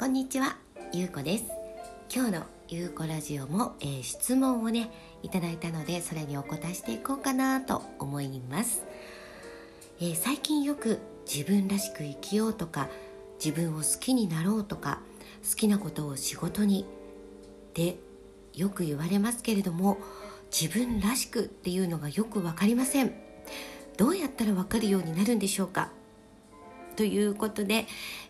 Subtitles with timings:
[0.00, 0.56] こんにちは、
[0.94, 1.44] ゆうこです。
[2.10, 4.90] 今日のゆうこラジオも、えー、質問をね
[5.22, 8.82] いただいたのでそれにお答えしていこうかなと思います、
[10.00, 11.00] えー、最近よく
[11.30, 12.88] 自分らしく生きようとか
[13.44, 15.00] 自分を好きになろうとか
[15.46, 16.86] 好きなことを仕事に
[17.74, 17.98] で
[18.54, 19.98] よく言われますけれども
[20.50, 23.12] 自分らしくっていうのがよく分かりません。
[23.98, 25.90] どうやったら分かるようになるんでしょうか？
[26.96, 27.86] ということで、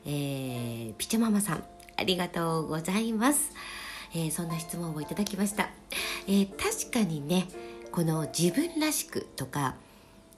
[0.06, 1.64] えー、ピチャママさん
[1.96, 3.52] ありがとうございます、
[4.14, 5.70] えー、そんな質問をいただきました、
[6.26, 7.48] えー、確かにね
[7.92, 9.74] この自分らしくとか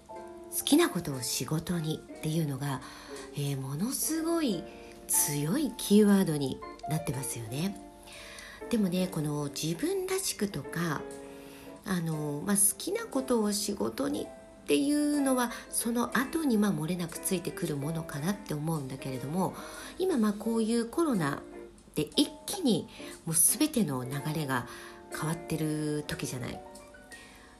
[0.08, 2.82] 好きなことを仕事にっていうのが、
[3.38, 4.62] え、ものすごい
[5.08, 7.76] 強いキーワードになってますよね。
[8.70, 11.02] でもねこの自分らしくとか
[11.84, 14.26] あの、まあ、好きなことを仕事に
[14.72, 19.54] っていうのはその後にまあ漏れなくついてくるものかなって思うんだけれども
[19.98, 21.42] 今まあこういうコロナ
[21.94, 22.88] で一気に
[23.26, 24.66] もう全ての流れが
[25.10, 26.58] 変わってる時じゃない。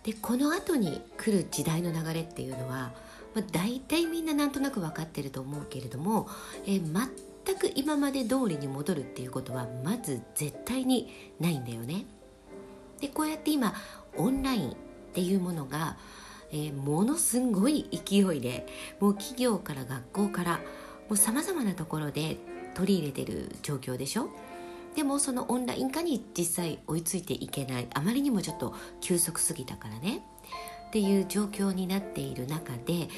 [0.05, 2.92] でこの後に来る時代の流れっていうのは、
[3.34, 6.31] まあ、大体みんななんとなく分かってると思うけれども、
[6.65, 7.09] えー、
[7.44, 12.06] 全く今まで通りに戻るっていうことはまず絶対にないんだよね。
[13.03, 13.75] でこうやって今
[14.17, 14.75] オンラインっ
[15.12, 15.98] ていうものが
[16.53, 18.67] えー、ものすごい勢いで
[19.00, 20.61] もう企業から学校から
[21.09, 22.36] もうさまざまなところで
[22.75, 24.28] 取り入れてる状況でしょ？
[24.94, 27.89] でもそのオンライン化に実際追いついていけない。
[27.94, 30.22] あまりにもちょっと急速すぎたからね。
[30.89, 33.09] っていう状況になっている中で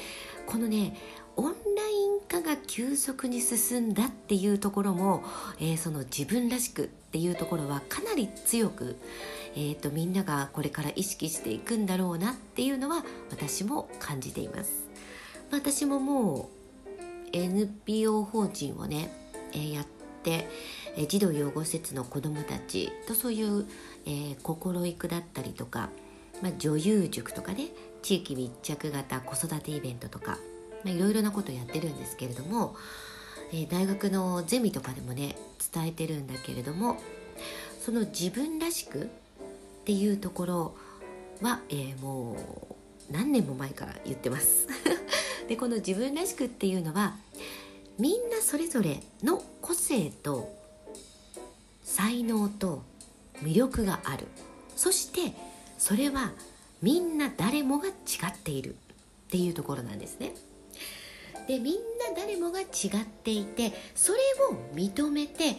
[0.45, 0.95] このね
[1.35, 5.25] オンライン化が急速に進んだっていうところも、
[5.59, 8.97] えー、その自分らしくっていうところはかなり強く、
[9.55, 14.85] えーと、みんながこれから意識していくんだろうなっていうのは私も感じています。
[15.49, 16.49] 私もも
[16.85, 16.89] う
[17.31, 19.13] NPO 法人をね、
[19.53, 19.85] えー、やっ
[20.23, 20.49] て、
[20.97, 23.65] えー、児童養護施設の子どもたちとそういう、
[24.05, 25.91] えー、心育だったりとか、
[26.41, 27.69] まあ、女優塾とかね
[28.01, 30.37] 地域密着型子育てイベントとか
[30.85, 32.75] まあ、いろいろなことやってるんですけれども、
[33.53, 35.35] え、大学のゼミとかでもね
[35.73, 36.97] 伝えてるんだけれども
[37.79, 39.07] その自分らしくっ
[39.85, 40.75] ていうところ
[41.41, 42.33] は、えー、も
[43.09, 44.67] う何年も前から言ってます
[45.47, 47.17] でこの自分らしくっていうのは
[47.99, 50.53] みんなそれぞれの個性と
[51.83, 52.83] 才能と
[53.43, 54.27] 魅力がある
[54.75, 55.33] そして
[55.77, 56.31] それは
[56.81, 57.91] みんな誰もが違
[58.27, 58.77] っているっ
[59.29, 60.33] ていうところなんですね。
[61.47, 61.79] でみんな
[62.15, 62.67] 誰もが違っ
[63.05, 64.19] ていてそれ
[64.51, 65.55] を認めて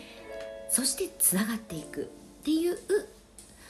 [0.69, 2.05] そしてつながっていくっ
[2.45, 2.79] ていう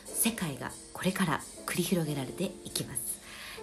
[0.07, 3.17] 世界がこれから繰り広げられていきます。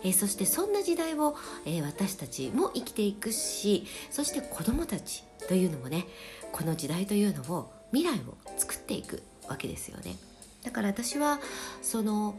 [0.03, 6.05] えー、そしてそんな時代を、えー、私たちも生きていくしそして子どもたちというのもね
[6.51, 10.17] この時代というのを未来を作っていくわけですよね
[10.63, 11.39] だから私は
[11.81, 12.35] その、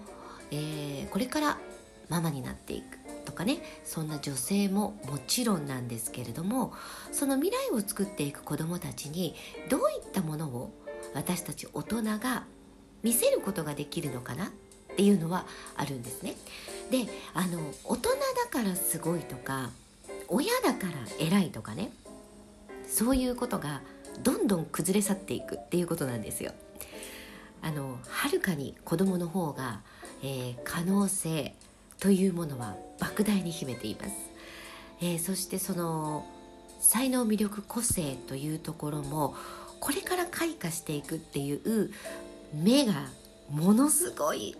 [0.50, 1.58] えー、これから
[2.08, 6.72] ママになっていくとかねそんな女性ももちろんなんですけれども
[7.12, 9.34] その未来を作っていく子どもたちに
[9.68, 10.72] どういったものを
[11.14, 12.44] 私たち大人が
[13.02, 14.46] 見せることができるのかな？
[14.46, 15.46] っていうのは
[15.76, 16.34] あるんですね。
[16.90, 18.16] であの大人だ
[18.50, 19.70] からすごいとか
[20.28, 21.90] 親だから偉いとかね
[22.86, 23.82] そういうことが
[24.22, 26.52] どんどん崩れ去っていくっていうことなんですよ。
[27.60, 29.80] あのはるかに子供の方が、
[30.22, 31.54] えー、可能性
[32.00, 34.10] というものは莫大に秘めています、
[35.00, 36.26] えー、そしてその
[36.80, 39.34] 才能魅力個性というところも
[39.80, 41.90] これから開花していくっていう
[42.54, 42.94] 目が
[43.50, 44.56] ものすごい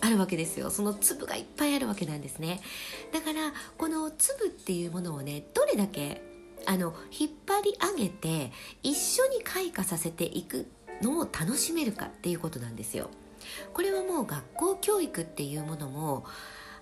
[0.00, 0.70] あるわけですよ。
[0.70, 2.60] その粒がいっぱいあるわけなんですね。
[3.12, 6.22] だからこの粒っていうものをねどれだけ
[6.66, 10.66] あの引っ張り上げて一緒に開花させていく
[11.02, 13.10] のを楽しめるかっていうことなんですよ。
[13.72, 16.24] これはもう学校教育っていうものも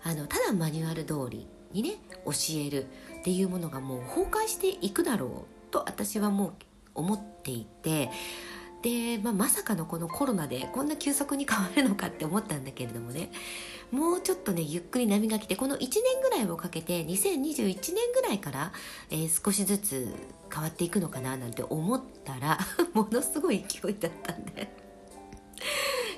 [0.02, 2.86] あのただマニュアル通りにね教える
[3.20, 6.52] っていうものがもう崩壊していくだろうと私はもう
[6.94, 8.10] 思っていて
[8.82, 13.30] で、まあ、まさかのこのコロナでこんな急速に変わるのかって思ったんだけれどもね
[13.91, 15.91] もうちょっとねゆっくり波が来てこの1年
[16.22, 18.72] ぐらいをかけて2021年ぐらいから、
[19.10, 20.14] えー、少しずつ
[20.53, 22.58] 変わっていくのかななんて思ったら
[22.94, 24.91] ものすごい勢いだったんで。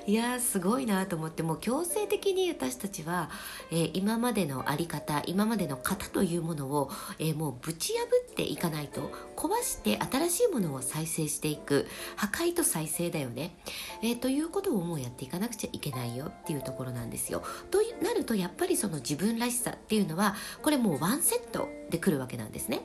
[0.05, 3.29] いやすごいなと思ってもう強制的に私たちは、
[3.71, 13.55] えー、今までの在り方今までの型というものを、えー、もうぶち破っていかないと壊して新しいものを再生していく破壊と再生だよね、
[14.01, 17.41] えー、ということをもうやっていかなくちゃいけないよっていうところなんですよ。
[17.71, 22.81] となるとやっぱりその自分らしさっていうのはこれもうワンセットでくるわけなんですね。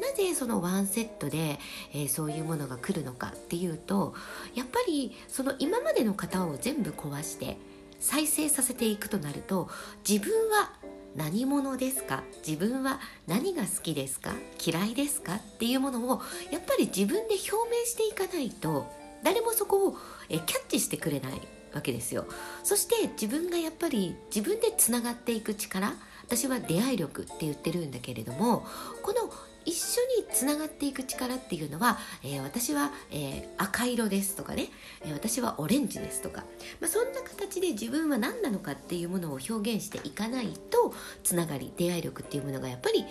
[0.00, 1.58] なぜそのワンセットで、
[1.92, 4.14] えー、そういうものが来るのかっていうと
[4.54, 7.56] やっぱりその今までの型を全部壊して
[7.98, 9.68] 再生させていくとなると
[10.08, 10.72] 自分は
[11.16, 12.22] 何者ですか？
[12.46, 14.32] 自分は何が好きですか？
[14.64, 15.34] 嫌いですか？
[15.34, 16.22] っていうものを
[16.52, 18.86] やっぱり自分で表明していかないと
[19.24, 19.96] 誰もそこを
[20.28, 21.40] えキャッチしてくれない
[21.74, 22.26] わけですよ。
[22.62, 25.94] そして自分がやっぱり自分でつながっていく力
[26.30, 28.64] 私は出会い力って言ってるんだけれども
[29.02, 29.32] この
[29.64, 34.68] 一緒につながっていく力っていうのは、えー、私は、えー、赤色ですとかね、
[35.02, 36.44] えー、私はオレンジですとか、
[36.80, 40.94] まあ、そんな形で自分は何なのかっていうものを表現していかないと
[41.24, 43.04] つながり出会い力っていうものがやっぱり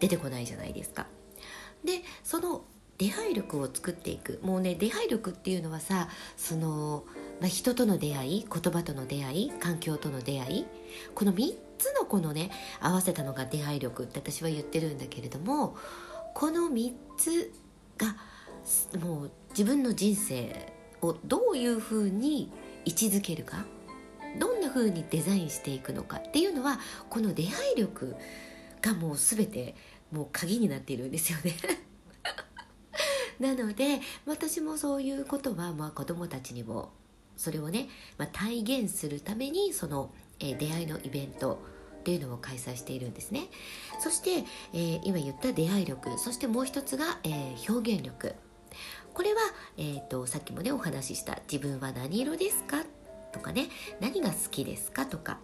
[0.00, 1.06] 出てこないじゃないですか。
[1.84, 2.64] でその
[2.98, 7.04] 出会い力を作っていくもうね出会い力っていうのはさその、
[7.40, 10.66] まあ、人との出会い言葉との出会い環境との出会い
[11.14, 12.50] この3つのこのね
[12.80, 15.76] 合わせたのが出会い力って私は言ってるんだけれども
[16.34, 17.52] この3つ
[17.96, 18.16] が
[19.00, 20.72] もう自分の人生
[21.02, 22.52] をどういうふうに
[22.84, 23.64] 位置づけるか
[24.38, 26.78] どんなふうにデザインしていくのかっていうのは
[27.08, 28.16] この出会い力
[28.82, 29.74] がもう全て
[30.12, 31.54] もう鍵になっているんですよね。
[33.40, 36.90] なので私もそういうことはまあ子どもたちにも
[37.40, 37.88] それをね、
[38.18, 40.10] まあ、体現するためにその、
[40.40, 41.62] えー、出会いのイベント
[42.00, 43.48] っていうのを開催しているんですね
[43.98, 44.44] そして、
[44.74, 48.34] えー、今言った出会い力そしてもう一つが、えー、表現力
[49.14, 49.40] これは、
[49.78, 52.84] えーと、さっきもねお話しした「自分は何色ですか?」
[53.32, 53.70] とかね
[54.00, 55.38] 「何が好きですか?」とか、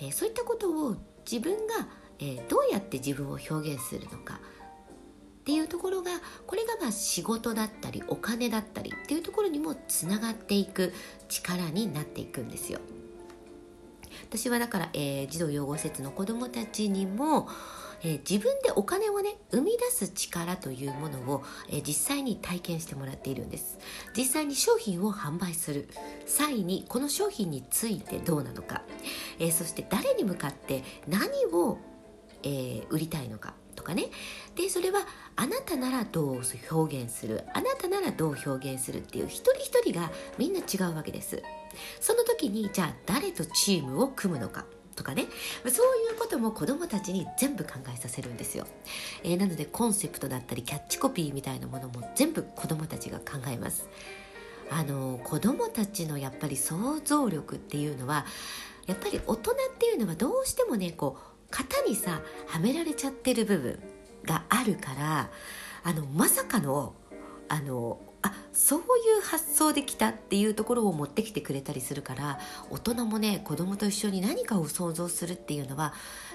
[0.00, 0.96] えー、そういったことを
[1.30, 1.88] 自分が、
[2.18, 4.40] えー、どうやって自分を表現するのか
[5.44, 6.10] っていうところが
[6.46, 10.94] これがまあ仕事だったりお金だったりっていうところにもつながっていく
[11.28, 12.80] 力になっていくんですよ。
[14.22, 17.46] 私はだから、えー、児童養護施設の子どもたちにも、
[18.02, 23.78] えー、自分でお金をね生み出す力というものを、えー、実際に体験してもらっているんです。
[24.16, 25.90] 実際に商品を販売する。
[26.24, 28.82] 際にこの商品についてどうなのか、
[29.38, 31.76] えそして誰に向かって何を、
[32.42, 33.52] え売りたいのか。
[33.74, 34.06] とかね。
[34.56, 35.00] でそれは
[35.36, 37.44] あなたならどう表現する？
[37.52, 41.42] あなたならどう表現するっていう一人一人がみんな違うわけです。
[42.00, 44.64] その時にじゃあ誰とチームを組むのか？
[44.96, 45.26] とかね。
[45.66, 48.64] そういうことも子どもたちに全部考えさせるんですよ、
[49.24, 53.88] えー、なのでコンセプトだったりキャッチコピーみたいなものも全部子どもたちが考えます。
[54.70, 58.24] あの子どもたちのやっぱり想像力っていうのは
[58.86, 63.78] やっぱり大人っていうのはどうしてもねこう型にさはめられちゃってる部分
[64.24, 65.30] があるから
[65.84, 66.94] あのまさかの
[67.48, 68.82] あのあそうい
[69.18, 72.38] う発想できたっていうところを持ってきてくれたりするから
[72.70, 75.92] 大人もね子供と一緒に何かを想像するっていうのは、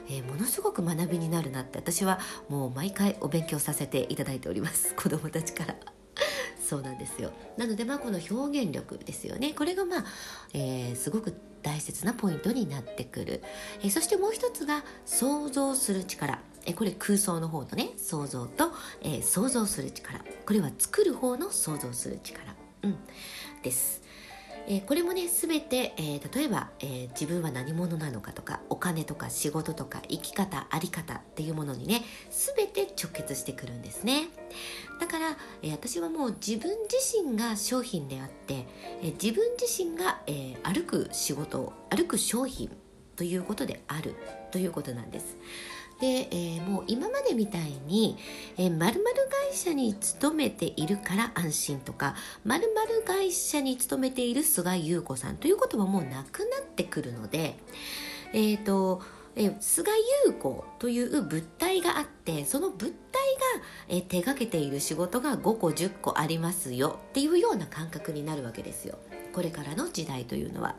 [0.08, 5.76] えー、ものすごく学びになるなって私はもう毎回お勉強させていただいております子供たちから。
[6.70, 7.32] そうなんですよ。
[7.58, 9.54] なのでまあこの表現力ですよね。
[9.56, 10.06] これがまあ、
[10.54, 11.34] えー、すごく
[11.64, 13.42] 大切なポイントになってくる、
[13.82, 16.40] えー、そしてもう一つが想像する力。
[16.68, 18.72] えこれ空想の方のね想像と、
[19.02, 20.20] えー、想像する力。
[20.46, 22.98] これは作る方の想像する力、うん、
[23.64, 24.04] です。
[24.68, 34.28] えー、これもね全て、えー、例えば、えー、自分は何者なのかとかお金とか仕事とか生き方あり方っていうものにね全て直結してくるんですね。
[35.00, 38.66] だから、え私はもう自分自身が商品であって、
[39.02, 42.70] え自分自身が、え歩く仕事歩く商品
[43.16, 44.16] ということである
[44.52, 45.38] ということなんです。
[46.00, 48.18] で、えー、もう今までみたいに、
[48.58, 49.04] えー、〇〇
[49.50, 52.16] 会社に勤めているから安心とか
[52.46, 57.58] 〇〇会社に勤めている菅優子さんということはもうなくなってくるので
[58.34, 59.02] えっ、ー、と
[59.36, 59.92] え菅
[60.26, 62.96] 優子という物体があってその物体
[63.58, 68.98] が、え手がけている仕事が5個10個ありますよっていうような感覚になるわけですよ
[69.34, 70.76] これからの時代というのは。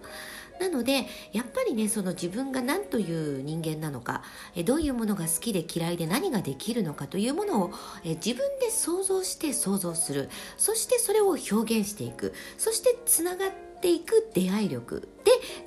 [0.61, 4.23] なのでやっぱりねその自分が何という人間なのか
[4.67, 7.73] どういうものが好きで嫌いで何ができるのかというものを
[8.05, 13.51] 自分で想像して想像するそしてそれを表現していくそしてつながっ
[13.81, 15.07] ていく出会い力で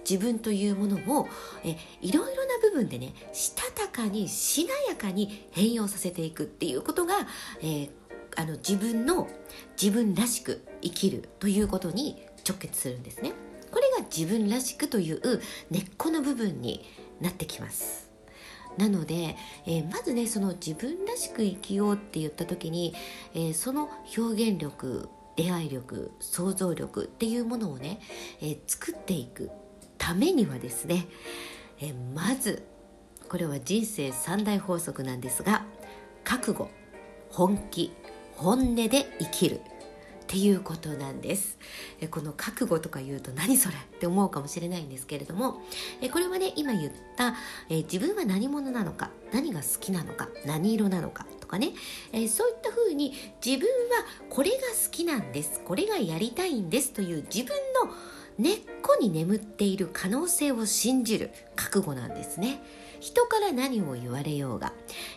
[0.07, 1.27] 自分というものを
[1.63, 7.15] えいろいろな部分でねしたたかにしなやかに変容させていくっていうことが、
[7.61, 7.89] えー、
[8.35, 9.27] あの自分の
[9.81, 13.33] 自分らしく生きるということに直結するんですね。
[14.15, 15.41] 自分らしくという
[15.71, 16.85] 根っこの部分に
[17.21, 18.11] なってきます。
[18.77, 22.95] なので、えー、まずねその自分らしく生きようって言った時に、
[23.33, 27.99] えー、その表現力出会い力想像力っていうものをね、
[28.41, 29.51] えー、作っていく
[29.97, 31.07] ためにはですね、
[31.79, 32.63] えまず
[33.29, 35.65] これは人生三大法則なんですが
[36.23, 36.69] 覚悟
[37.29, 37.93] 本気
[38.35, 38.89] 本音で
[39.19, 39.61] 生きる。
[40.33, 41.59] ていうことなんです。
[42.01, 43.75] えこの覚悟とか言うと何それ？
[43.75, 45.61] って思うかもしれないんですけれども。
[46.01, 47.35] えこれはね今言った
[47.69, 49.11] え自分は何者なのか？
[49.31, 50.29] 何が好きなのか？
[50.43, 51.27] 何色なのか？
[51.39, 51.73] とかね。
[52.11, 53.13] えそういったふうに
[53.45, 55.61] 自分はこれが好きなんです。
[55.63, 56.93] これがやりたいんです。
[56.93, 57.93] という自分の
[58.39, 62.59] 根っこに眠っている可能性を信じる覚悟なんですね。
[63.03, 64.71] 人から何を言われようが、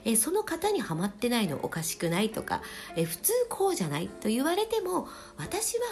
[0.05, 2.61] えその方にはまってないのおかしくないとか、
[2.97, 5.85] え普通こうじゃないと言われても私は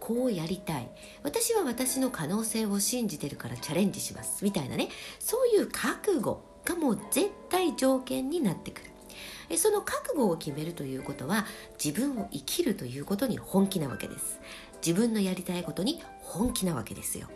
[0.00, 0.90] こうやりたい。
[1.22, 4.42] 私は私の可能性を信じてるからチャレンジします。
[4.42, 4.88] みたいなね。
[5.20, 8.82] そういう覚悟がもう絶対条件になってく
[9.48, 9.56] る。
[9.56, 11.46] その覚悟を決めるということは
[11.82, 14.40] 自分を生きるということに本気なわけです。
[14.84, 17.28] 自分のやりたいことに本気なわけですよ。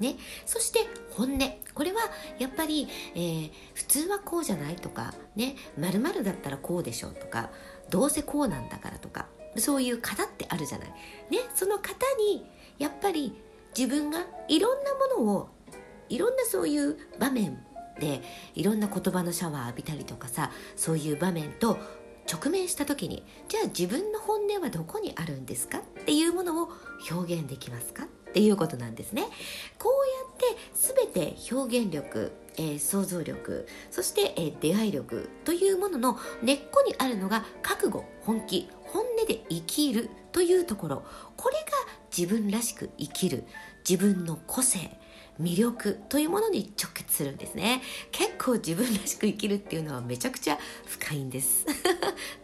[0.00, 1.38] ね、そして本音。
[1.74, 2.00] これは
[2.38, 5.56] やっぱり、えー、普通はこうじゃないとかね。
[5.76, 7.50] まるだったらこうでしょうとか
[7.90, 9.26] どうせこうなんだからとか
[9.56, 10.88] そういう型ってあるじゃない。
[11.30, 12.46] ね、その型に
[12.78, 13.34] やっぱり
[13.76, 15.48] 自分がいろんなものを
[16.08, 17.58] いろんなそういう場面
[18.00, 18.22] で
[18.54, 21.78] いろんな言葉のシャワー浴びたりとかさそういう場面と
[22.30, 26.68] 直面した時にじゃあ自分の本音はどこにあるんですかっていうものを
[27.10, 29.24] 表現できますかっていうことなんですね。
[29.78, 41.02] こうやって全て表現力、えー、想像力そして、えー、出会い力というものの根っこにあるのが覚悟本気本音で生きるというところ。
[41.36, 41.62] これが
[42.16, 43.44] 自分らしく生きる
[43.88, 44.98] 自分の個性
[45.40, 47.80] 魅力というものに直結するんですね。
[48.10, 51.64] 結構自分らしく生きるっていうのはめちゃくちゃ深いんです。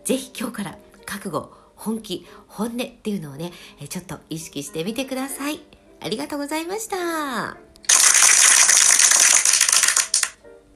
[0.05, 3.53] ぜひ今日から覚悟本気本音っていうのをね
[3.89, 5.61] ちょっと意識してみてください。
[6.01, 7.74] ありがとうございました。